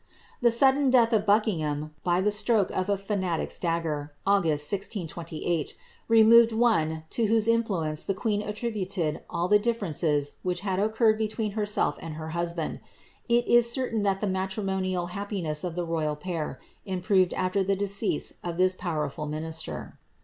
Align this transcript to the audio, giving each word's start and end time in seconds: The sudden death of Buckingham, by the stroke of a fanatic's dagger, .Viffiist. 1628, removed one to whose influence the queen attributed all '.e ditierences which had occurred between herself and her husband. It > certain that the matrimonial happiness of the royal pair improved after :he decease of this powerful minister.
The 0.41 0.49
sudden 0.49 0.89
death 0.89 1.13
of 1.13 1.27
Buckingham, 1.27 1.93
by 2.03 2.21
the 2.21 2.31
stroke 2.31 2.71
of 2.71 2.89
a 2.89 2.97
fanatic's 2.97 3.59
dagger, 3.59 4.13
.Viffiist. 4.25 4.65
1628, 4.73 5.75
removed 6.07 6.51
one 6.51 7.03
to 7.11 7.25
whose 7.27 7.47
influence 7.47 8.03
the 8.03 8.15
queen 8.15 8.41
attributed 8.41 9.21
all 9.29 9.45
'.e 9.53 9.59
ditierences 9.59 10.37
which 10.41 10.61
had 10.61 10.79
occurred 10.79 11.19
between 11.19 11.51
herself 11.51 11.97
and 12.01 12.15
her 12.15 12.29
husband. 12.29 12.79
It 13.29 13.63
> 13.65 13.65
certain 13.65 14.01
that 14.01 14.21
the 14.21 14.25
matrimonial 14.27 15.05
happiness 15.13 15.63
of 15.63 15.75
the 15.75 15.85
royal 15.85 16.15
pair 16.15 16.59
improved 16.83 17.31
after 17.35 17.61
:he 17.61 17.75
decease 17.75 18.33
of 18.43 18.57
this 18.57 18.75
powerful 18.75 19.27
minister. 19.27 19.99